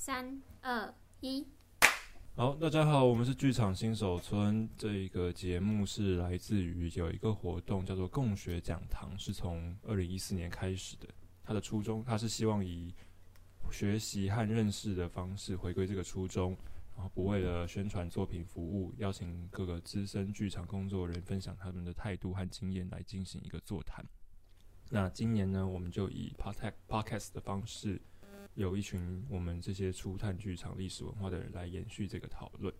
[0.00, 1.46] 三二一，
[2.34, 4.66] 好，大家好，我们是剧场新手村。
[4.74, 11.06] 这一个节目是来自于有一个活动叫做共学讲堂，是从二零一四年开始的。
[11.44, 12.94] 它的初衷，它是希望以
[13.70, 16.56] 学习和认识的方式回归这个初衷，
[16.96, 24.02] 然后不为了宣传作品服务，邀请各个资深剧场工作人分享他们的态度和经验来进行一个座谈。
[24.88, 28.00] 那今年呢，我们就以 podcast 的方式。
[28.54, 32.72] 有一群我们这些初探剧场历史文化的人来延续这个讨论，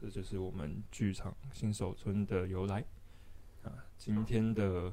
[0.00, 2.84] 这就是我们剧场新手村的由来
[3.62, 3.72] 啊。
[3.96, 4.92] 今天的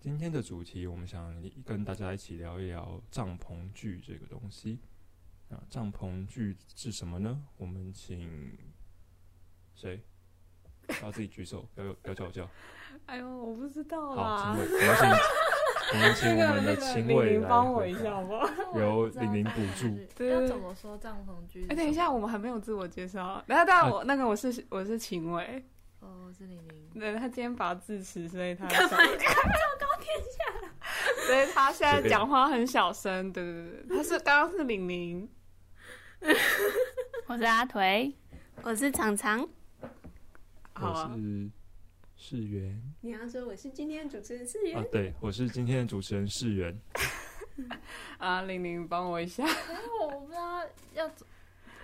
[0.00, 4.80] 今天的主题，我们想跟大家一起聊一聊帐篷剧这个东西
[5.48, 5.62] 啊。
[5.70, 7.44] 帐篷剧是什么呢？
[7.56, 8.58] 我们请
[9.74, 10.02] 谁？
[11.02, 12.48] 要自己举手，不要不要叫我叫。
[13.06, 14.54] 哎呦，我不知道啊。
[14.54, 15.16] 好，请问。
[15.92, 18.48] 我们请我们的秦伟来帮我一下好不好？
[18.78, 20.24] 由玲玲补助。
[20.24, 21.64] 要怎么说帐篷居？
[21.68, 23.42] 哎，等一下，我们还没有自我介绍。
[23.46, 25.64] 等下，等下，我那个我是我是秦伟。
[26.00, 27.00] 哦，我是玲玲。
[27.00, 28.66] 对，他今天拔智齿，所以他。
[31.26, 33.32] 所以他现在讲话很小声。
[33.32, 35.28] 对对对，他是刚刚是玲玲。
[37.26, 38.12] 我是阿腿，
[38.62, 39.46] 我是常常。
[40.72, 41.10] 好啊。
[42.28, 44.84] 世源，你要说我是今天的主持人世源啊？
[44.90, 46.76] 对，我是今天的主持人世源。
[48.18, 49.44] 啊，玲玲帮我一下。
[50.00, 50.60] 我不知道
[50.92, 51.08] 要，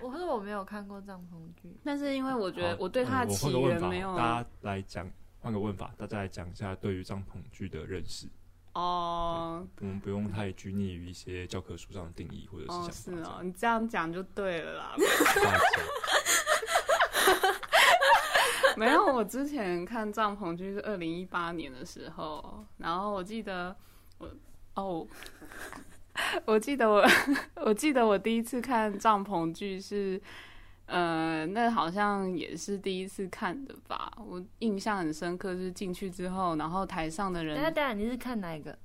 [0.01, 4.11] 我说我没有看过帐篷剧，但是因为我觉得我对他的起源没有。
[4.11, 8.27] 嗯、大家来讲，换个问法，大家来讲一下对于帐篷剧的认识。
[8.73, 12.89] 哦，我们不用太拘泥于一些教科书上的定义或者是想法。
[12.89, 14.93] 哦，是哦，你这样讲就对了啦。
[18.77, 23.75] 没有，我之前看帐篷剧是二零一八年的时候，然后我记得
[24.17, 24.29] 我
[24.75, 25.07] 哦，
[26.45, 27.03] 我记得我
[27.65, 30.21] 我记得我第一次看帐篷剧是，
[30.85, 38.77] 呃，那好像也是第一次看的吧，我印象很深刻，是进去之后，然后台上的人，等下等下，你是看哪一个？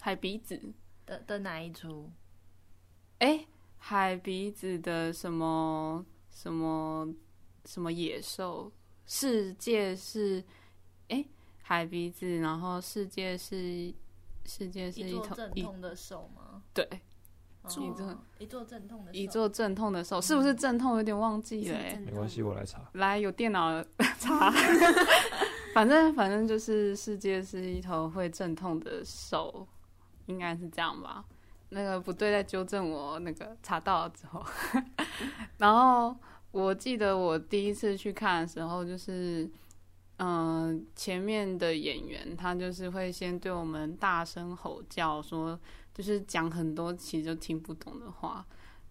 [0.00, 0.60] 海鼻子
[1.04, 2.10] 的的哪一出？
[3.18, 3.44] 哎，
[3.76, 7.08] 海鼻子的什么什么
[7.64, 8.72] 什么野兽？
[9.10, 10.38] 世界是，
[11.08, 11.28] 哎、欸，
[11.62, 13.90] 海鼻子，然后世界是，
[14.44, 16.62] 世界是一座阵痛的手吗？
[16.74, 16.86] 对，
[17.62, 20.98] 哦、一座一座阵痛的手，一座阵痛的手，是不是阵痛？
[20.98, 22.86] 有点忘记了、欸，没关系，我来查。
[22.92, 23.82] 来，有电脑
[24.20, 24.52] 查，
[25.72, 29.66] 反正反正就是世界是一头会阵痛的手，
[30.26, 31.24] 应该是这样吧？
[31.70, 33.18] 那个不对，再纠正我。
[33.20, 34.44] 那个查到了之后，
[35.56, 36.14] 然后。
[36.50, 39.48] 我记得我第一次去看的时候，就是，
[40.16, 45.58] 嗯、前面的演员他就是会先对我们大声吼叫，说
[45.94, 48.44] 就是讲很多其实就听不懂的话，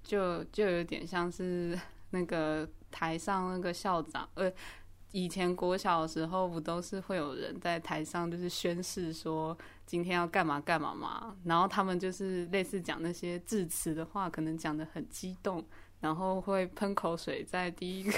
[0.04, 1.78] 就就有点像是
[2.12, 4.52] 那个台上那个校长，呃，
[5.12, 15.66] 以前国小的时候不都是会有人在台上就是宣誓说今天要干嘛干嘛嘛，然后他们就是类似讲那些致辞的话，可能讲得很激动。
[16.00, 18.12] 然后会喷口水在第一个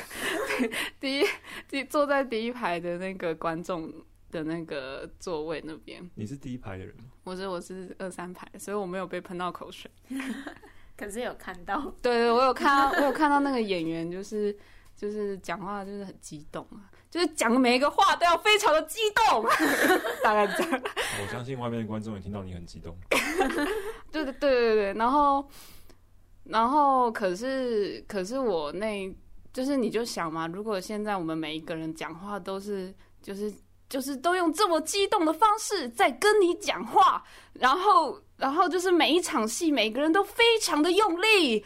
[1.00, 1.26] 第一
[1.70, 3.92] 第坐在第一排的那个观众
[4.32, 6.08] 的那个座位那边。
[6.16, 7.06] 你是第一排的人吗？
[7.24, 9.90] 我是我是二三排，所以我没有被喷到口水。
[10.98, 14.56] 可是有看到，对 对，我有看到，我有看到那个演员就是
[14.96, 19.46] 就是讲话就是很激动啊，就是讲每一个话都要非常的激动，
[20.22, 20.82] 大概这样。
[21.22, 22.98] 我相信外面的观众也听到你很激动。
[24.12, 25.50] 对对对对对，然后。
[26.50, 29.16] 然后，可是，可是我那，
[29.54, 33.54] 就是你就想嘛，如果现在我们每一个人讲话都是，就是，
[33.88, 37.24] 就是都用这么激动的方式在跟你讲话，
[37.54, 41.64] 然后，然后就是每一场戏，每个人都非常的用力，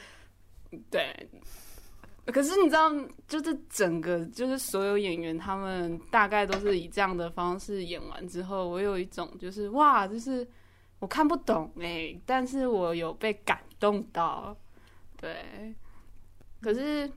[0.91, 1.29] 对。
[2.25, 2.91] 可是你知道，
[3.25, 10.45] 就是整个，就是所有演员他们大概都是以这样的方式演完之后，我有一种就是哇，就是
[10.99, 14.53] 我看不懂哎，但是我有被感动到。
[15.23, 15.73] 对，
[16.59, 17.09] 可是，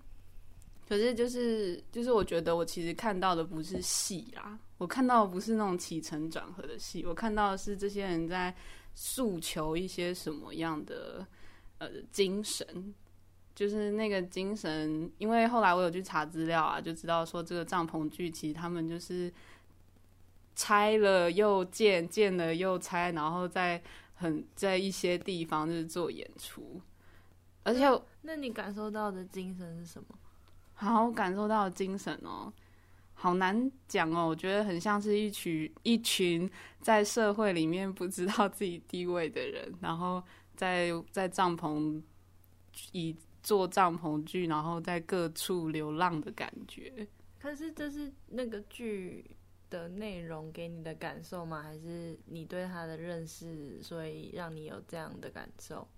[0.88, 8.55] 可是就是就是，我觉得我其实看到的不是戏啦，我看到的不是那种起承转合的戏，我看到的是这些人在
[8.94, 11.26] 诉求一些什么样的
[11.79, 12.94] 呃精神，
[13.56, 15.11] 就是那个精神。
[15.19, 19.32] 因为后来我有去查资料啊，就知道说这个帐篷剧其实他们就是
[20.55, 23.82] 拆了又建，建了又拆，然后在
[24.14, 26.81] 很在一些地方就是做演出。
[27.66, 30.16] 而且，那你感受到的精神是什么？
[30.74, 32.52] 好，我感受到的精神哦，
[33.12, 34.28] 好难讲哦。
[34.28, 36.48] 我觉得很像是一群一群
[36.80, 40.22] 在社会里面不知道自己地位的人，然后
[40.54, 42.00] 在在帐篷
[42.92, 47.08] 以做帐篷剧，然后在各处流浪的感觉。
[47.40, 49.28] 可是这是那个剧
[49.68, 51.62] 的内容给你的感受吗？
[51.62, 55.88] 还是你对他的认识，所以让你有这样的感受？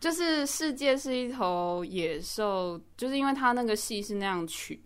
[0.00, 4.80] 就是世界是一头野兽，就是因为他那个戏是那样取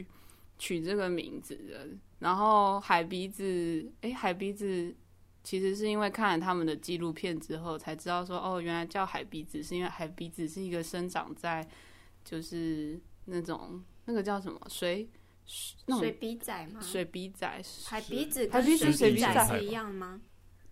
[0.59, 1.89] 取这个名字的。
[2.19, 4.95] 然后海鼻子，哎，海鼻子
[5.45, 11.67] 其实是因为看了他们的纪录片之后才知道说，哦，原来叫海鼻子是因为海鼻子是一个生长在
[12.25, 15.09] 就是那种那个叫什么水。
[15.47, 16.81] 水笔仔吗？
[16.81, 17.47] 水笔仔，
[17.85, 20.21] 海鼻子跟水笔仔是一样吗？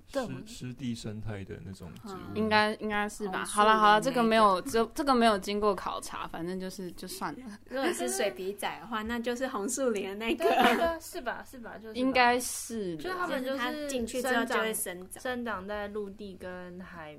[0.06, 3.44] 湿湿地生态的那种植物，应该应该是吧。
[3.44, 7.40] 好了好了，这个没有这这个没有经过考察，反正就是就算了。
[7.70, 11.42] 如果是水笔仔的话，那就是红树林的那个，是吧？
[11.42, 11.76] 是吧？
[11.78, 17.18] 就是应该是，就他们就是进去之后就会生长，生长在陆地跟海。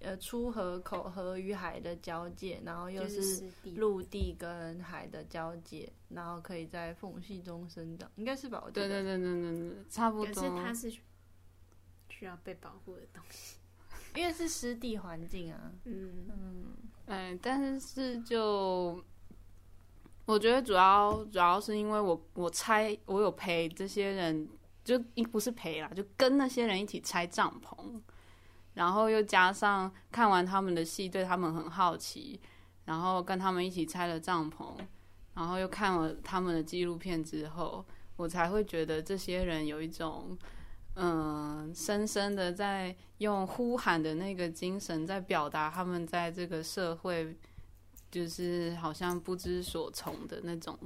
[0.00, 3.42] 呃，出河口河与海的交界，然后又是
[3.76, 8.62] 陆地跟海的交界，然后可以在缝隙中生长，应该是吧？
[8.70, 10.26] 对对对对对对，差不多。
[10.26, 10.92] 可是它是
[12.16, 13.56] 需要被保护的东西，
[14.14, 15.72] 因为是湿地环境啊。
[15.84, 16.76] 嗯嗯，
[17.06, 19.02] 哎，但是就
[20.26, 24.48] 我觉得主要主要是因为我我拆我有陪这些人，
[24.84, 24.98] 就
[25.30, 28.00] 不是陪啦，就跟那些人一起拆帐篷。
[28.74, 32.40] 然后又加上看完他们的戏，对他们很好奇，
[32.86, 34.76] 然后跟他们一起拆了帐篷，
[35.34, 37.84] 然后又看了他们的纪录片之后，
[38.16, 40.36] 我才会觉得这些人有一种，
[40.94, 47.36] 嗯，深深的在用呼喊的那个精神，在表达他们在这个社会，
[48.10, 50.78] 就是好像不知所从的那种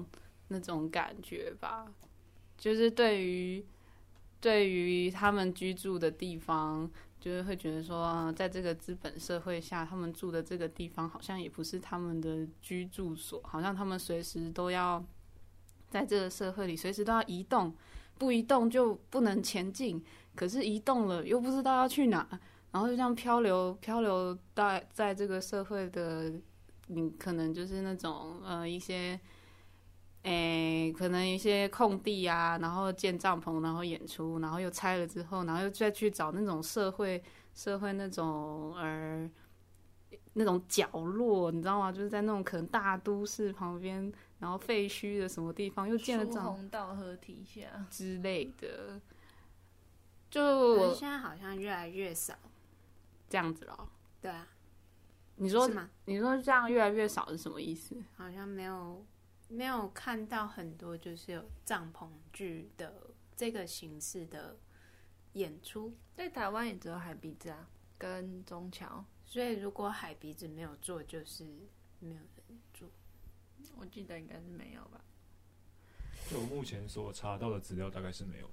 [0.49, 1.87] 那种感觉吧，
[2.57, 3.65] 就是对于
[4.41, 6.91] 对于他们居住的地方。
[7.21, 15.05] 就是会觉得说，在这个资本社会下，他们住的这个地方好像也不是他们的居住所，好像他们随时都要
[15.91, 17.75] 在这个社会里，随时都要移动，
[18.19, 20.03] 不移动就不能前进。
[20.35, 22.27] 可是移动了又不知道要去哪，
[22.73, 26.33] 然后就这样漂流，漂流在在这个社会的，
[26.89, 29.19] 你可能就是那种呃一些。
[30.25, 37.23] 诶、可能一些空地啊，然后建帐篷，然后演出，然后又拆了之后，然后又再去找那种社会
[37.55, 39.31] 社会那种呃
[40.35, 41.91] 那种角落，你知道吗？
[41.91, 49.01] 就是在那种可能大都市旁边，然后废墟的什么地方又建了帐篷，红道合体下之类的。
[50.31, 52.39] 就我现在好像越来越少
[53.29, 53.91] 这样子了。
[54.21, 54.49] 对啊，
[55.37, 55.71] 你说
[56.05, 57.97] 你说这样越来越少是什么意思？
[58.17, 59.05] 好像没有。
[59.51, 62.93] 没有看到很多就是有帐篷剧的
[63.35, 64.59] 这个形式的
[65.33, 69.03] 演出，在台湾也只有海鼻子啊，跟中桥。
[69.25, 71.47] 所以如果海鼻子没有做，就是
[71.99, 72.21] 没有。
[73.77, 75.01] 我记得应该是没有吧？
[76.31, 78.51] 就我目前所查到的资料，大概是没有。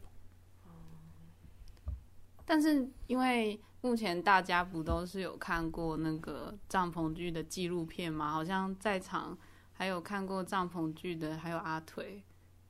[2.46, 8.32] 但是因为目前大家不都是有看过那个帐篷剧的纪录片吗？
[8.32, 9.38] 好像在场。
[9.78, 12.24] 还有看过帐篷剧的，还有阿腿。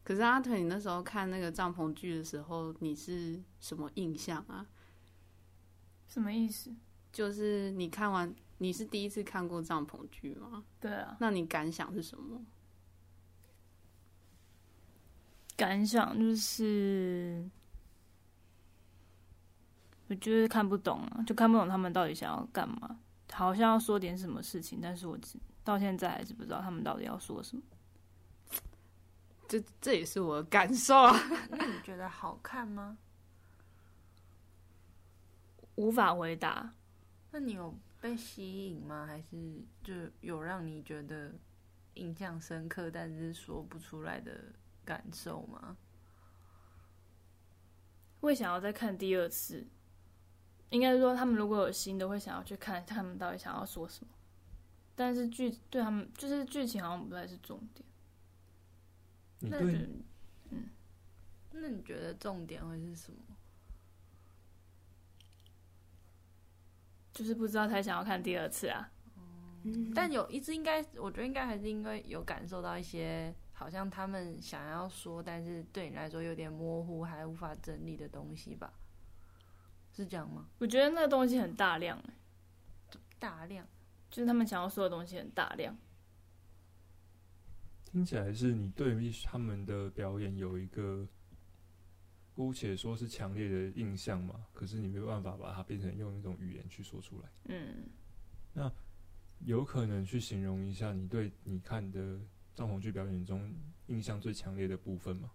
[0.03, 4.65] 可是阿腿，你那时候看那个帐篷剧的时候，你是什么印象啊？
[6.07, 6.73] 什么意思？
[7.13, 10.63] 就是你看完，你是第一次看过帐篷剧吗？
[10.79, 11.17] 对啊。
[11.19, 12.41] 那你感想是什么？
[15.57, 17.49] 感想就是，
[20.07, 22.99] 我就是看不懂啊，就看不懂他们到底想要干嘛。
[23.31, 25.37] 好像要说点什么事情，但是我只。
[25.63, 27.63] 到现在还是不知道他们到底要说什么，
[29.47, 31.19] 这这也是我的感受啊。
[31.49, 32.99] 那你觉得好看吗？
[35.73, 36.71] 无法回答。
[37.31, 37.75] 那你有
[38.05, 39.07] 被吸引吗？
[39.07, 41.33] 还是就有让你觉得
[41.95, 44.53] 印象深刻，但是说不出来的
[44.85, 45.75] 感受吗？
[48.21, 49.65] 会想要再看第二次？
[50.69, 54.11] 应该是说，他们如果有新的，会想要去看他们到底想要说什么。
[54.95, 57.83] 但是剧对他们就是剧情好像不太是重点。
[60.51, 60.69] 嗯，
[61.53, 63.34] 那你觉得重点会是什么？
[67.15, 68.91] 就是不知道才想要看第二次啊。
[69.63, 78.71] 嗯，但有一直应该，我觉得应该还是因为有感受到一些好像他们想要说，但是对你来说有点模糊，还无法整理的东西吧？
[79.91, 80.45] 是这样吗？
[80.59, 82.13] 我觉得那个东西很大量欸，
[83.17, 83.65] 大量。
[84.11, 85.75] 就是他们想要说的东西很大量，
[87.83, 91.05] 听起来是你对于他们的表演有一个
[92.35, 94.45] 姑且说是强烈的印象嘛？
[94.53, 97.29] 可是你没有办法把它变成用一种语言去说出来。
[97.45, 97.89] 嗯，
[98.53, 98.71] 那
[99.39, 102.19] 有可能去形容一下你对你看的
[102.53, 103.55] 帐篷剧表演中
[103.87, 105.31] 印象最强烈的部分吗？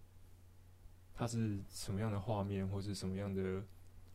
[1.13, 3.65] 它是什么样的画面，或是什么样的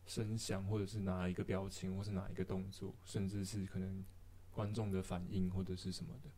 [0.05, 4.03] 声响，或者是哪一个表情，或是哪一个动作，甚至是可能
[4.49, 6.29] 观众的反应或者是什么的？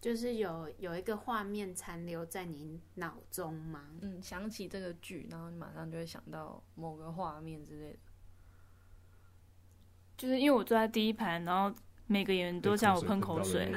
[0.00, 3.84] 就是有有一个画面残留在你脑中吗？
[4.00, 7.98] 嗯，想起这个剧，然后你马上就会想到某个画面之类的。
[10.16, 11.76] 就是因为我坐在第一排，然后
[12.06, 13.74] 每个演员都向我喷口水。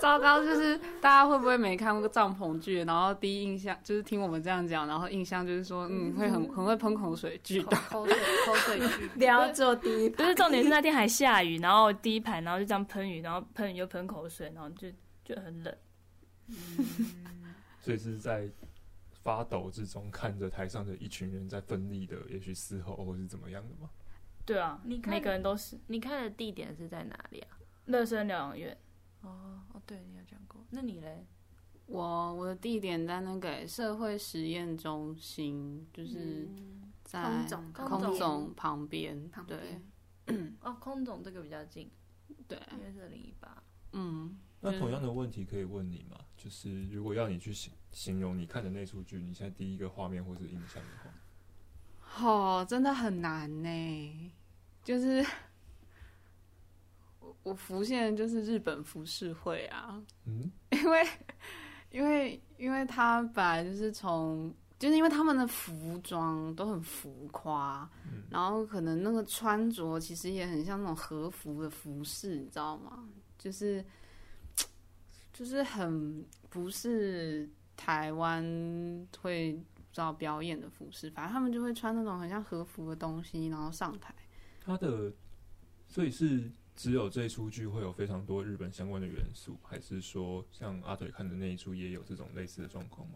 [0.00, 2.82] 糟糕，就是大家会不会没看过帐篷剧？
[2.84, 8.16] 然后第一印象就是听我们这样讲，然后印象就是说，嗯，会很很会喷口水剧的口水
[8.46, 9.08] 口水剧。
[9.14, 14.88] 不要坐第一排，不是重点是那天还下雨，然后第一排，然后就这样喷雨，然后喷雨又喷口水，然后就
[15.22, 15.76] 就很冷。
[17.78, 18.48] 所以是在
[19.22, 23.90] 发抖之中，看着台上的一群人在奋力的，也许嘶吼或是怎么样的吗？
[24.46, 25.78] 对啊，你看每个人都是。
[25.88, 27.58] 你看的地点是在哪里啊？
[27.84, 28.76] 乐生疗养院。
[29.22, 30.64] 哦哦，对，你有讲过。
[30.70, 31.26] 那你嘞？
[31.86, 36.48] 我我的地点在那个社会实验中心，就是
[37.02, 39.28] 在空总空总旁边。
[39.46, 39.80] 对，
[40.62, 41.90] 哦，空总这个比较近。
[42.46, 43.62] 对，因为是零一八。
[43.92, 46.16] 嗯，那同样的问题可以问你吗？
[46.36, 54.32] 就是如果要你去形形容你看的那出剧，你现在第一个画面或是印象的话，哦，真的很难呢。
[54.84, 55.26] 就是。
[57.42, 61.06] 我浮现的就是日本浮世绘啊， 嗯，因为
[61.90, 73.08] 因为因为他本来就是从，就是因为他们的服装都很浮夸，嗯，然后可能那个穿着其实也很像那种和服的服饰，你知道吗？
[73.38, 73.82] 就是
[75.32, 78.44] 就是很不是台湾
[79.18, 84.14] 会不知道表演的服饰，反正他们就会穿那种很像和服的东西，然后上台。
[84.60, 85.10] 他的
[85.88, 86.52] 所以是。
[86.76, 93.14] 只有这一出剧会有非常多日本相关的元素，还是说像阿腿看的那一出也有这种类似的状况吗？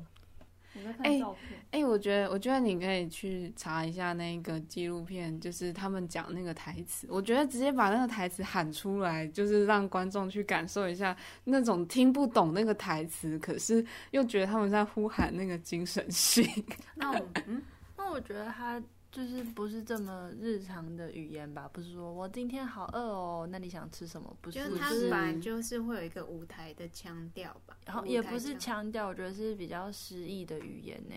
[0.77, 1.23] 哎哎、欸
[1.71, 7.07] 欸，我觉得我觉得你可以去查一下那个纪录片，就是他们讲那个台词。
[7.09, 16.45] 我觉得直接把那个台词喊出来，就是让观众去感受一下那种听不懂那个台词，可是又觉得他们在呼喊那个精神性。
[16.97, 17.63] 那我嗯，
[17.97, 18.83] 那我觉得他。
[19.15, 21.71] 就是不是这么日常的语言吧？
[21.73, 24.37] 不是说我今天好饿哦，那你想吃什么？
[24.43, 31.15] 不是，就是他本来就是会有一个舞台的腔调吧，然后也不是腔调，我觉得是比较诗意的语言呢。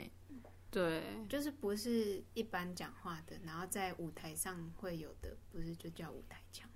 [0.69, 6.69] 对，就是不是一般讲话的，然后在舞台上会有的，不是就叫舞台腔。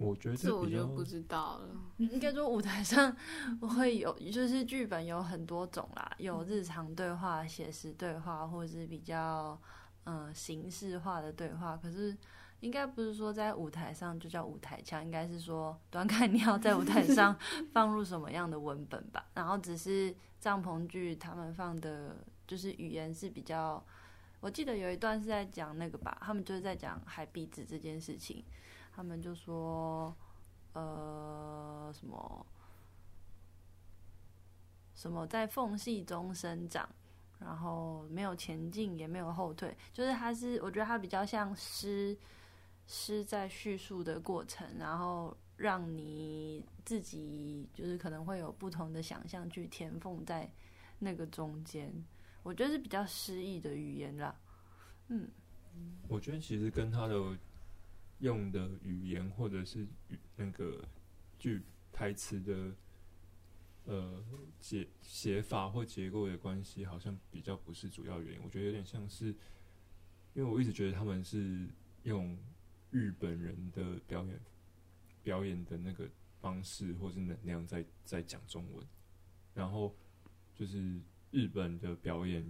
[0.00, 1.68] 我觉得这我就不知道了。
[1.98, 3.14] 应该说舞台上
[3.60, 9.60] 会有，就是剧本有很多种啦，有日常对话、写实对话，或者是比较
[10.04, 11.76] 嗯形式化的对话。
[11.76, 12.16] 可是
[12.60, 17.36] 应该不是说在舞台上就叫舞台腔，应该是说端看你要在舞台上
[17.70, 19.26] 放入什么样的文本吧。
[19.34, 22.16] 然后只是帐篷剧他们放的，
[22.46, 23.84] 就是语言是比较，
[24.40, 28.42] 我记得有一段是在讲那个吧，他们就是在讲海鼻子这件事情。
[29.00, 30.14] 他们就说，
[30.74, 32.46] 呃，什么
[34.94, 36.86] 什么在缝隙中生长，
[37.38, 42.14] 然后没有前进也没有后退，就是他是我觉得他比较像诗
[42.86, 50.52] 诗在叙述的过程，然后让你自己就是可能会有不同的想象去填缝在
[50.98, 51.90] 那个中间，
[52.42, 54.36] 我觉得是比较诗意的语言啦。
[55.08, 55.26] 嗯，
[56.06, 57.18] 我觉得其实跟他的。
[58.20, 59.86] 用的语言或者是
[60.36, 60.86] 那个
[61.38, 61.62] 句
[61.92, 62.74] 台词的
[63.84, 64.24] 呃
[64.60, 68.40] 写写法或结构的关系，好像比较不是主要原因。
[68.44, 69.26] 我觉得有点像是，
[70.34, 71.66] 因为我一直觉得他们是
[72.02, 72.38] 用
[72.90, 74.40] 日本人的表演
[75.22, 76.08] 表演的那个
[76.40, 78.86] 方式或是能量在在讲中文，
[79.54, 79.94] 然后
[80.54, 81.00] 就是
[81.30, 82.44] 日本的表演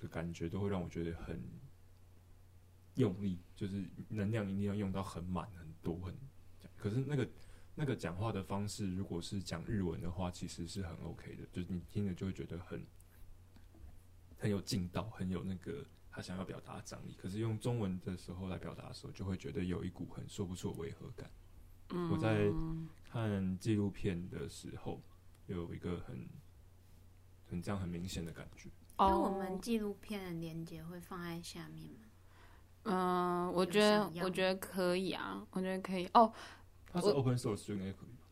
[0.00, 1.40] 的感觉都会让我觉得很。
[2.96, 6.14] 用力就是能量一定要用到很满很多很，
[6.76, 7.28] 可是那个
[7.74, 12.86] 那个讲话的方式，如果是讲日文的话，其实是很 OK 的，就是你听了就会觉得很
[14.38, 17.14] 很有劲道，很有那个他想要表达的张力。
[17.18, 21.28] 可是用中文的时候来表达的时候，就会觉得有一股很说不出的违和感。
[21.90, 22.48] 嗯，我在
[23.04, 25.02] 看纪录片的时候，
[25.46, 26.28] 有一个很
[27.48, 28.70] 很这样很明显的感觉。
[29.00, 32.06] 因为我们纪录片的连接会放在下面吗？
[32.84, 36.32] 嗯，我觉得我觉得可以啊，我觉得可以哦。
[36.92, 38.24] 它是 open source 就应该可以吧？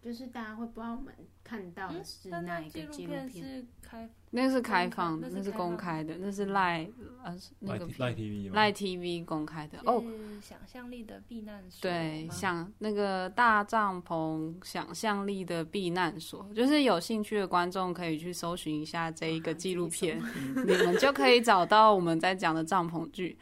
[0.00, 3.44] 就是大家会不知道我们看到的是那哪一个纪录片片？
[3.44, 6.88] 是开那是开放的，那是公开的，那是赖
[7.24, 8.52] 呃那个赖 TV 吗？
[8.54, 10.00] 赖 TV 公开的哦。
[10.00, 11.90] 是想象力的避难所。
[11.90, 20.22] 对，吗想那个大帐篷想象力的避难所，就是有兴趣的观众可以去搜寻一下这一个纪录片，
[20.64, 23.36] 你们就可以找到我们在讲的帐篷剧。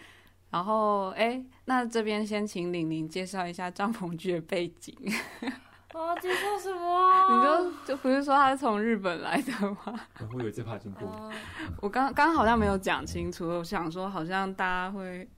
[0.50, 4.94] 然后，哎，那这边先请玲玲介绍一下帐篷剧的背景。
[5.94, 7.30] 哦，介绍什么？
[7.30, 9.98] 你就就不是说他是从日本来的吗？
[10.34, 11.08] 我以为这怕经过。
[11.08, 11.32] 哦
[11.80, 15.28] 我刚刚好像没有讲清楚，我想说好像大家会，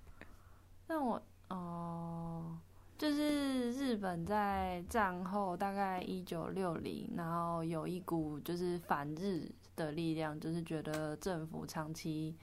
[0.88, 2.58] 那我哦，
[2.96, 12.36] 就是日本在战后大概一九六零，然后有一股就是反日的力量，就是觉得政府长期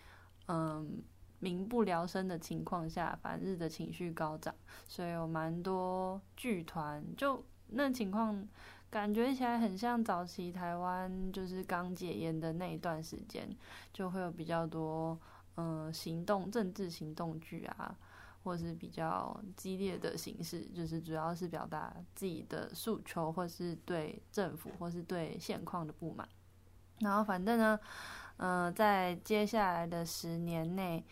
[0.48, 1.02] 嗯
[1.40, 4.54] 民不聊生的情况下，反日的情绪高涨，
[4.88, 8.48] 所以有蛮多剧团就那情况。
[8.88, 13.50] 感觉起来很像早期台湾，就是刚解严的那一段时间，
[13.92, 15.20] 就会有比较多
[15.56, 17.94] 嗯、行动政治行动剧啊，
[18.44, 26.26] 或是比较激烈的形式，就是主要是表达自己的诉求，或是对政府或是对现况的不满。
[27.00, 27.78] 然后反正呢，
[28.38, 31.04] 呃，在接下来的十年内，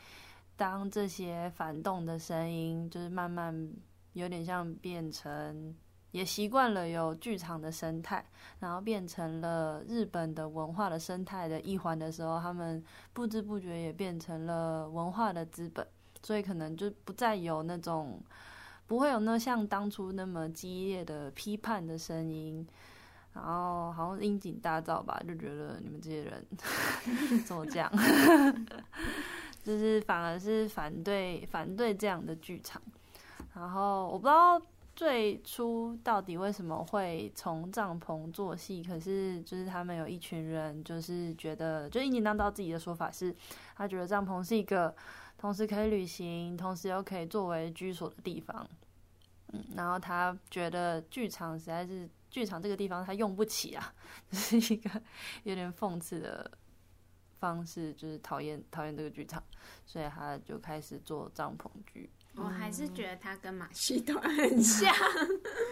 [0.55, 3.71] 当这些反动的声音就是慢慢
[4.13, 5.75] 有点像变成。
[6.11, 8.23] 也习惯了有剧场的生态，
[8.59, 15.83] 然后变成了日本的文化的生态的一环的时候，他们不知不觉也变成了文化的资本，
[16.21, 18.21] 所以可能就不再有那种，
[18.85, 22.63] 不会有那像当初那么激烈的批判的声音，
[23.33, 26.45] 然后好像樱井大造吧，就觉得你们这些人
[27.45, 27.91] 怎么这样，
[29.63, 32.81] 就是反而是反对反对这样的剧场，
[33.53, 34.61] 然后我不知道。
[34.95, 38.83] 最初到底为什么会从帐篷做戏？
[38.83, 43.35] 可是就是他们有一群人，就是觉得，就樱井大造自己的说法是，
[43.75, 44.95] 他觉得帐篷是一个
[45.35, 48.67] 同时可以旅行，同时又可以作为居所的地方。
[49.51, 53.93] 嗯，然后他觉得剧场实在是剧场这个地方他用不起啊，
[54.31, 54.89] 就是一个
[55.43, 56.49] 有点讽刺的
[57.39, 59.41] 方式，就是讨厌讨厌这个剧场，
[59.85, 62.09] 所以他就开始做帐篷剧。
[62.35, 64.91] 我还是觉得他跟马戏团很像，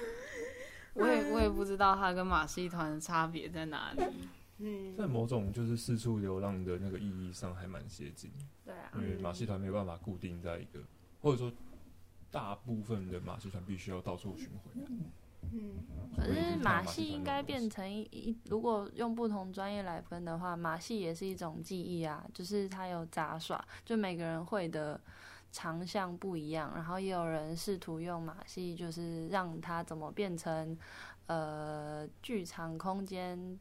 [0.94, 4.04] 我也我也不知道他跟马戏团的差别在哪里。
[4.64, 8.32] 嗯，在某种就是四处流浪的那个意义上，还蛮接近。
[8.64, 10.80] 对啊，因为马戏团没有办法固定在一个，
[11.20, 11.52] 或者说
[12.30, 14.72] 大部分的马戏团必须要到处巡回。
[15.52, 15.84] 嗯，
[16.16, 25.02] 可是马戏应该变成一一，如果用不同专业来分的话，马戏也是一种技艺啊，就是它有杂耍，就每个人会的。
[25.54, 30.78] 长项不一样，然后也有人试图用马戏，就是让它怎么变成
[31.26, 33.60] 呃剧场空间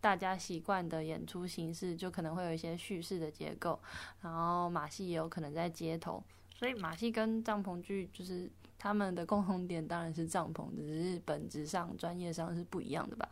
[0.00, 3.78] 大家习惯的演出形式，就可能会有一些叙事的结构。
[4.20, 6.20] 然后马戏也有可能在街头，
[6.56, 13.28] 所以马戏跟帐篷剧就是他们的共同点当然是帐篷，只是本质上专业上是不一样的吧。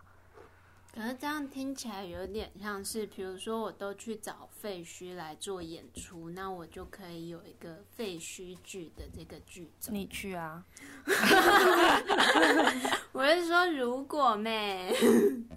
[0.93, 9.95] 可是这样听起来有点像是，比如说我都去找废墟来做演出，那我就可以有一个废墟剧的这个剧种。
[9.95, 10.65] 你去啊？
[13.13, 14.91] 我是说，如果咩？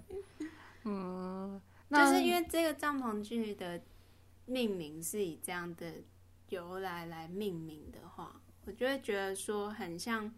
[0.84, 1.58] 嗯，
[1.90, 3.80] 就是因为这个帐篷剧的
[4.44, 5.90] 命名是以这样的
[6.50, 10.32] 由来来命名的话，我就会觉得说很像，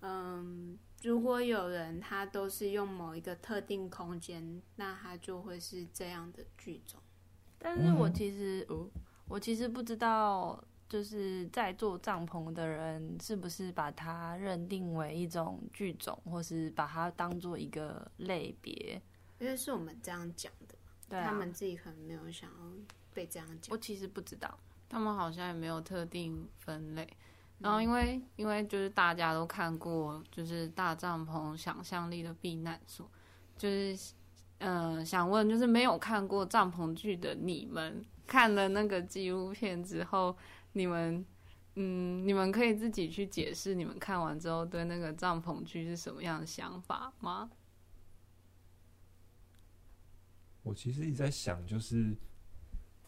[0.00, 0.78] 嗯。
[1.02, 6.98] 如果有人他都是用某一个特定空间，那他就会是这样的剧种。
[7.58, 8.88] 但是我其实，哦，
[9.28, 19.00] 我其实不知道，就是在做帐篷的人是不是把它认定为一种剧种，或是把它当做一个类别。
[19.38, 20.74] 因为是我们这样讲的，
[21.10, 22.56] 对啊，他们自己可能没有想要
[23.12, 23.70] 被这样讲。
[23.70, 27.06] 我其实不知道，他们好像也没有特定分类。
[27.58, 33.10] 然后，因为因为就是大家都看过，就是大帐篷想象力的避难所，
[33.56, 34.14] 就是
[34.58, 40.36] 嗯、呃，想问，就是没有看过帐篷剧的你们，看了那个纪录片之后，
[40.74, 41.24] 你们
[41.76, 47.50] 嗯，你们可以自己去解释，你们看完之后对那个帐篷剧是什么样的想法吗？
[50.62, 52.14] 我其实一直在想，就是。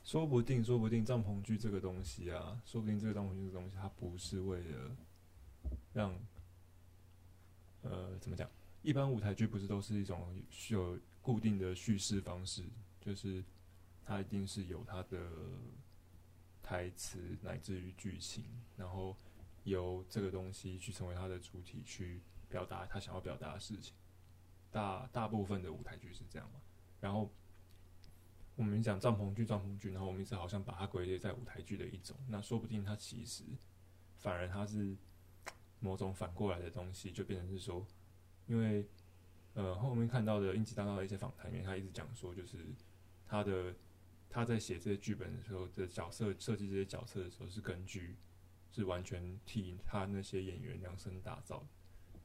[0.08, 4.96] 说不定，说不定帐篷剧这个东西啊，说不定这个帐篷剧这个东西，它不是为了
[5.92, 6.18] 让，
[7.82, 8.48] 呃，怎么讲？
[8.80, 10.34] 一般舞台剧不是都是一种
[10.70, 12.64] 有固定的叙事方式，
[13.02, 13.44] 就是
[14.06, 15.30] 它一定是有它的
[16.62, 18.42] 台词乃至于剧情，
[18.78, 19.14] 然后
[19.64, 23.92] 由这个东西去成为它的主体，去表达他想要表达的事情。
[24.70, 26.62] 大大部分的舞台剧是这样嘛。
[26.98, 27.30] 然后
[28.58, 33.44] 我们讲帐篷剧，帐篷剧，然后我们一直好像把它归类在舞台剧的一种，那说不定它其实
[34.16, 34.96] 反而它是
[35.78, 37.86] 某种反过来的东西，就变成是说，
[38.48, 38.84] 因为
[39.54, 42.58] 呃后面看到的应急大道的一些访谈里面，他一直讲说，就是
[43.28, 43.72] 他的
[44.28, 48.16] 他在写这些剧本的时候的角色设计这些角色的时候，是根据
[48.72, 51.66] 是完全替他那些演员量身打造的。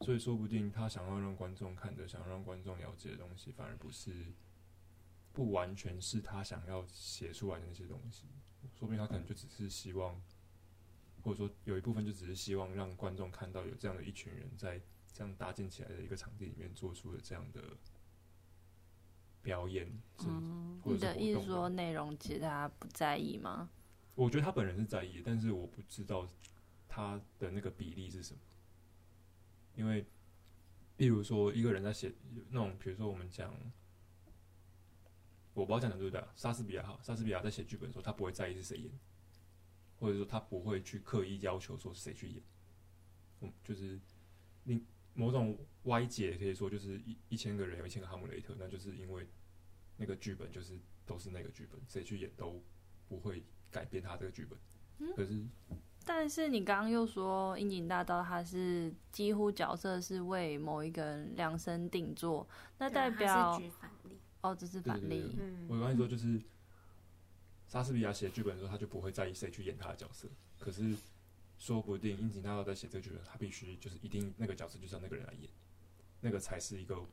[0.04, 4.12] 所以说不定他想要让观众看的，想要让观众了解的东西，反而不是，
[5.34, 8.24] 不完全是他想要写出来的那些东西。
[8.80, 10.22] 说不定他可能就只是希望，
[11.22, 14.80] 或者说有一部分就只是希望让观众看到有这样的一群人在
[15.13, 17.62] 这样搭建起来的一个场地里面做出了这样的
[19.41, 19.91] 表演。
[20.26, 23.69] 嗯，你的意思说内容其实他不在意吗？
[24.15, 26.28] 我觉得他本人是在意，但是我不知道
[26.88, 28.39] 他的那个比例是什么。
[29.76, 30.06] 因为，
[30.96, 32.13] 比如说一个人在写
[32.52, 33.52] 那种，比如说我们讲，
[35.54, 36.28] 我不知道讲的对不对啊？
[36.36, 38.92] 莎士比亚哈，莎士比亚在写剧本的时候，他不会在意是谁演，
[40.00, 42.44] 或者说他不会去刻意要求说是谁去演。
[43.42, 44.00] 嗯，就是
[44.63, 49.28] 你某种歪解可以说，就是一一千个人有一千个哈姆雷特，那就是因为
[49.98, 52.62] 那个剧本就是都是那个剧本，谁去演都
[53.08, 54.58] 不会改变他这个剧本。
[55.00, 55.46] 嗯，可是。
[56.06, 62.46] 但是你刚刚又说《樱井大道》他是几乎角色是为某一个人量身定做，
[62.78, 63.58] 那代表
[64.43, 65.08] 哦，这是反例。
[65.10, 66.39] 对对对，我刚才说就是
[67.67, 70.27] 莎士比亚写剧本的时候，他就不会在意谁去演他的角色。
[70.60, 70.95] 可是
[71.58, 75.49] 说不定樱井大道在写这个剧本，他必须就是一定那个角色就是要那个人来演，
[76.21, 77.03] 那个才是一个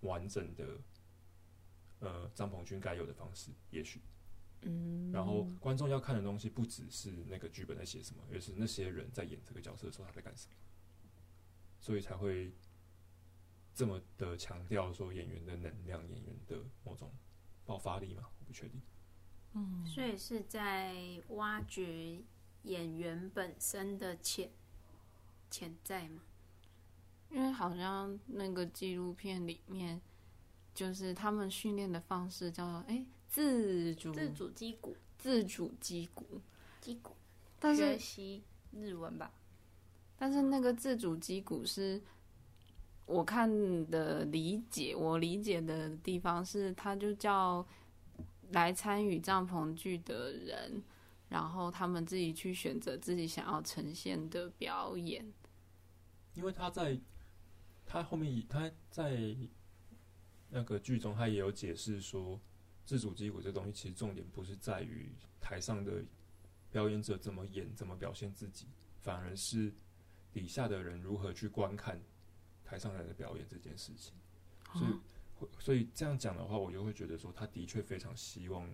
[0.00, 0.66] 完整的
[2.00, 4.00] 呃张鹏军该有的方式，也许。
[4.62, 10.54] 嗯，然后观众要看的东西不只是那个剧本在写什么，而是那些人在演这个角色的时候他在干什么，
[11.80, 12.52] 所以才会
[13.74, 17.10] 这么的强调说演员的能量、演员的某种
[17.64, 18.24] 爆发力嘛？
[18.38, 18.80] 我不确定。
[19.54, 22.22] 嗯，所以是在挖掘
[22.64, 24.50] 演员本身的潜
[25.50, 26.22] 潜在吗？
[27.30, 30.00] 因为好像那个纪录片里面，
[30.74, 33.04] 就是他们训练的方式叫做哎。
[33.28, 36.40] 自主自主击鼓，自主击鼓，
[36.80, 37.14] 击鼓。
[37.60, 39.32] 但是学习日文吧。
[40.16, 42.02] 但是那个自主击鼓是，
[43.10, 43.50] 我看
[43.90, 47.66] 的理解，我理解的地方是，他就叫
[48.52, 50.82] 来参与帐篷剧的人，
[51.28, 55.32] 然后他们自己去选择自己想要呈现的表演。
[56.34, 56.98] 因为他在
[57.84, 59.36] 他后面，他在
[60.48, 62.40] 那个剧中，他也有解释说。
[62.82, 66.02] 自主击鼓这东西，其实重点不是在于台上的
[66.72, 68.66] 表演者怎么演、怎么表现自己，
[69.00, 69.72] 反而是
[70.32, 72.00] 底下的人如何去观看
[72.70, 74.14] 台上来的表演这件事情。
[74.72, 78.72] 所以，所以这样讲的话，我就会觉得说，他的确非常希望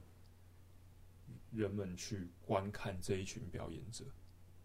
[1.50, 4.04] 人们去观看这一群表演者，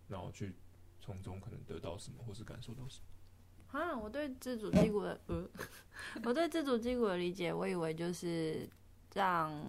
[0.09, 0.53] 然后去
[0.99, 3.79] 从中可能得到什么，或是感受到什么。
[3.79, 5.49] 啊，我对自主击鼓的，呃，
[6.25, 8.69] 我对自主击鼓的理解，我以为就是。
[9.13, 9.61] 让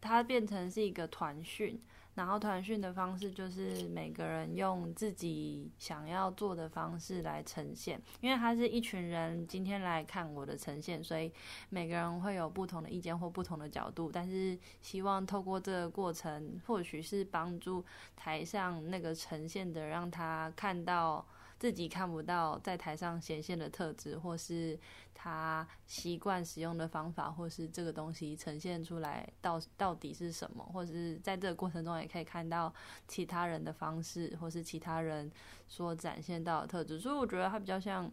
[0.00, 1.78] 它变成是一个团训，
[2.14, 11.32] 然后团训的方式就是每个人用自己想要做的方式来呈现，因为他是一群人今天来看我的呈现，所以
[11.68, 21.26] 每个人会有不同的意见或不同的角度，但是希望透过这个过程，或许是帮助台上那个呈现的，让他看到。
[21.56, 24.78] 自己看不到在台上显现的特质，或是
[25.24, 32.70] 他习惯使用的方法，或是这个东西呈现出来到到底是什么，或者是在这个过程中也可以看到
[33.08, 35.32] 其他人的方式，或是其他人
[35.66, 37.00] 所展现到的特质。
[37.00, 38.12] 所以我觉得它比较像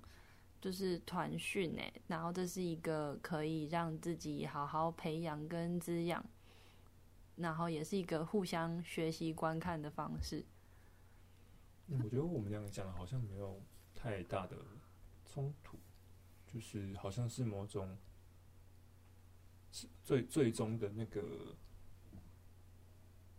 [0.62, 6.24] 就是团训诶，然后这是一个可以让自己好好培养跟滋养，
[7.36, 10.46] 然后也是一个互相学习观看的方式。
[11.90, 13.62] 我觉得我们两个讲的好像没有
[13.94, 14.56] 太大的
[15.26, 15.78] 冲突，
[16.54, 17.98] 就是好像是某种
[19.72, 21.56] 是最最终的那个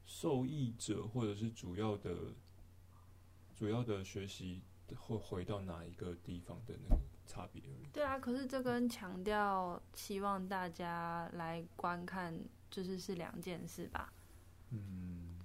[0.07, 2.35] 受益者，或者是主要的
[3.55, 4.63] 主要的学习
[4.97, 7.89] 会回到哪一个地方的那个差别而已。
[7.93, 12.35] 对啊，可是这跟强调希望大家来观看，
[12.71, 14.13] 就是是两件事吧？
[14.71, 15.39] 嗯。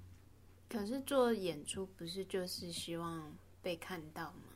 [0.70, 4.54] 可是做演出不是就是希望被看到吗？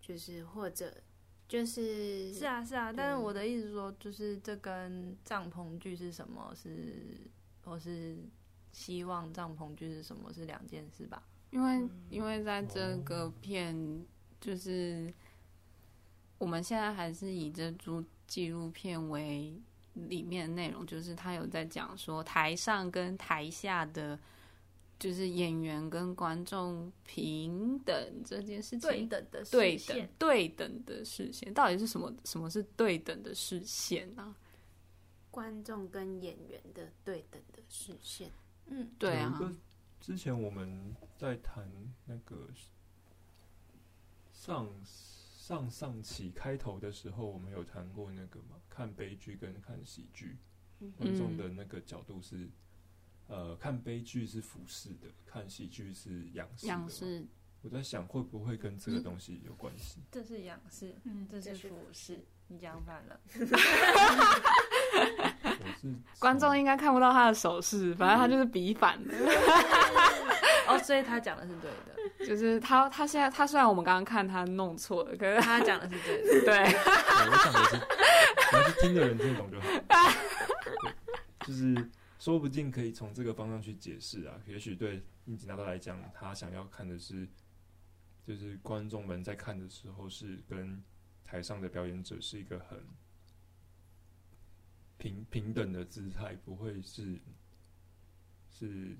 [0.00, 1.02] 就是或者
[1.48, 7.16] 就是是啊是啊，但是我的意思说，就是这跟帐篷剧是什么是，
[7.64, 8.18] 或是
[8.70, 11.22] 希望帐篷剧是什么是两件事吧？
[11.50, 14.04] 因为因为在这个片
[14.38, 15.10] 就是
[16.36, 19.58] 我们现在还是以这部纪录片为
[19.94, 24.18] 里面的内容，就是他有在讲说台上跟台下的，
[24.98, 32.12] 就是演员跟观众平等这件事情，对等的视线对等的视线，到底是什么？
[32.24, 34.34] 什么是对等的视线呢？
[35.30, 38.32] 观众跟演员的对等的视线，
[38.66, 39.54] 嗯，对啊。
[40.00, 41.70] 之前我们在谈
[42.06, 42.48] 那个
[44.32, 50.38] 上上上期开头的时候，我们有谈过那个嘛，看悲剧跟看喜剧，
[50.96, 52.52] 观众的那个角度是，嗯、
[53.28, 56.66] 呃，看悲剧是俯视的，看喜剧是仰视。
[56.66, 57.24] 仰视。
[57.60, 60.00] 我在想会不会跟这个东西有关系？
[60.10, 63.20] 这是仰视，嗯，这是俯视，你讲反了。
[66.18, 69.14] 观众应该看不到他的手势，反正他就是比反的。
[70.68, 71.70] 哦，所以他讲的是对
[72.18, 76.28] 的，就是他他现在他虽然我们刚刚看他弄错了，可是他讲的是对的。
[76.44, 76.70] 对，我
[77.44, 77.76] 讲的是，
[78.50, 79.66] 只要是听的人听懂就好。
[81.46, 81.74] 就是
[82.18, 84.40] 说不定可以从这个方向去解释啊。
[84.46, 87.28] 也许对应景大道来讲，他想要看的是，
[88.26, 90.82] 就是观众们在看的时候是跟
[91.24, 92.82] 台上的表演者是一个很。
[95.00, 97.20] 平平等的姿态不会是
[98.50, 98.96] 是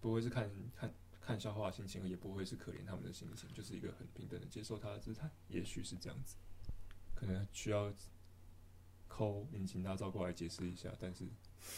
[0.00, 5.28] 不会是看看看笑话的心情，也不会是可怜他们的心情，就是一个很平等的接受他的姿态。
[5.48, 6.36] 也许是这样子，
[7.16, 7.92] 可能需要
[9.08, 11.24] 抠引擎大招过来解释一下，但是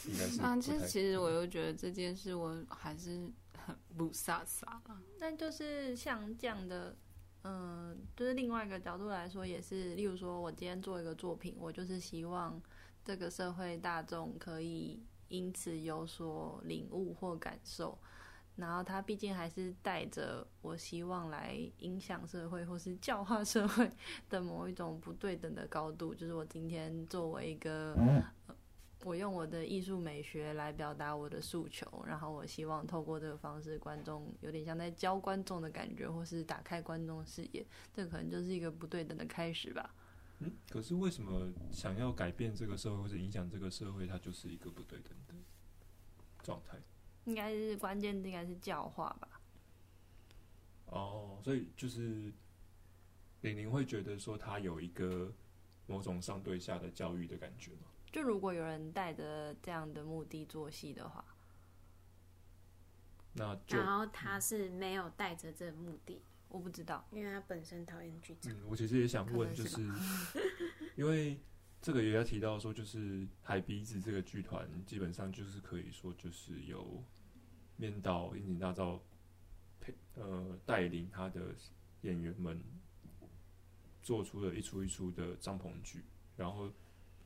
[0.07, 0.57] 应该是啊。
[0.61, 5.03] 其实其实我又觉得这件事我还是很不飒飒啊。
[5.19, 6.97] 但就是像这样的，
[7.43, 12.61] 嗯、呃，就是另外一个角度来说，也是例如说我今天做一个作品，我就是希望。
[13.05, 17.97] 这个社会大众可以因此有所领悟或感受，
[18.57, 23.91] 然后他毕竟还是带着我希望来影响社会或是教化社会
[24.29, 26.15] 的某一种不对等的高度。
[26.15, 27.97] 就是我今天作为一个，
[29.05, 39.95] 我用我的艺术美学来表达我的诉求，然后我希望透过这个方式，观众有点像在教观众的感觉，或是打开观众视野，这可能就是一个不对等的开始吧。
[40.41, 45.35] 嗯，可是为什么想要改变这个社会或者影响这个社会，它就是一个不对等的
[46.43, 46.79] 状态？
[47.25, 49.41] 应该是关键，应该是教化吧。
[50.87, 52.33] 哦，所以就是
[53.43, 55.33] 玲玲会觉得说，他有一个
[55.87, 57.88] 某种上对下的教育的感觉吗？
[58.11, 61.25] 就如果有人带着这样的目的做戏的话，
[63.35, 66.23] 那就然后他是没有带着这个目的。
[66.49, 68.51] 我不知道，因为他本身讨厌剧场。
[68.51, 69.87] 嗯，我其实也想问，就是
[70.97, 71.39] 因为
[71.83, 77.05] 这个也要提到说，就是海鼻子这个剧团基本上就是可以说就是由
[77.77, 78.99] 面导樱井大造
[79.79, 81.55] 配呃带领他的
[82.01, 82.59] 演员们
[84.03, 86.03] 做出了一出一出的帐篷剧，
[86.35, 86.73] 然后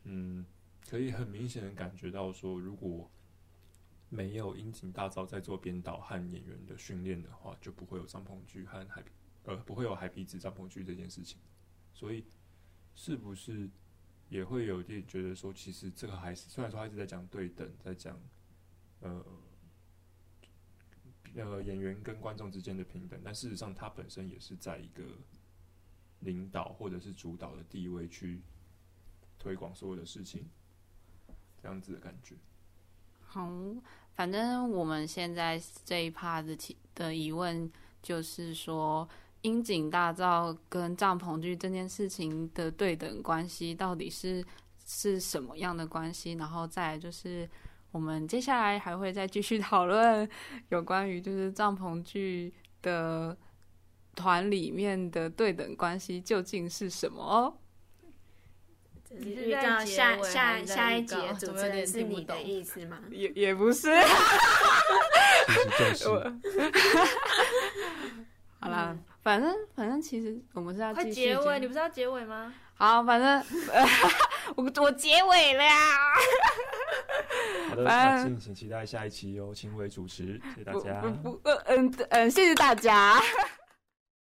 [0.03, 0.45] 嗯，
[0.89, 3.11] 可以很明显的感觉到说，如果
[4.09, 9.03] 没有樱井大造在做编导和演员的训练的话，就不会有帐篷剧和海
[9.45, 11.39] 呃不会有海鼻子帐篷剧这件事情。
[11.95, 12.25] 所以，
[12.95, 13.71] 是不是
[14.29, 18.21] 也会有点觉得说，其实这个还是虽然说他一直在讲对等，在讲
[19.01, 19.25] 呃
[21.35, 25.05] 呃演员跟观众之间的平等，但事实上他本身也是在一个
[26.21, 28.43] 领导或者是主导的地位去
[29.39, 30.47] 推广所有的事情，
[31.63, 32.35] 这样子的感觉。
[33.25, 33.49] 好。
[34.15, 36.55] 反正我们现在这一趴的
[36.95, 37.69] 的疑问
[38.03, 39.09] 就是说，
[39.41, 44.45] 樱井大造跟帐篷剧这件事情的对等关系到底是
[44.85, 46.35] 是什么样的关系？
[46.35, 47.49] 然后再就是，
[47.91, 50.29] 我们接下来还会再继续讨论
[50.69, 53.35] 有关于就是帐篷剧的
[54.15, 57.57] 团里面的对等关系究竟是什么哦。
[59.19, 62.99] 你是在下下下一节主持人是你的意思吗？
[63.11, 63.91] 也 也不是。
[68.61, 72.55] 好啦，反正反正其实我们是要快结尾，你不是要结尾吗？
[72.75, 73.45] 好，反正
[74.57, 75.75] 我我结尾了呀。
[77.69, 81.03] 好的，那敬请期待下一期由秦伟主持，谢谢大家。
[81.05, 83.21] 嗯嗯，谢谢大家。